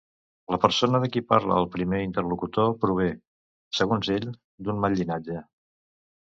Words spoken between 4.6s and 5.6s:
d'un mal llinatge?